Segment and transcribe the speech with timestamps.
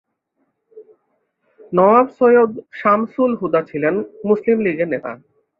[1.73, 3.95] নওয়াব সৈয়দ শামসুল হুদা ছিলেন
[4.29, 5.11] মুসলিম লীগের নেতা।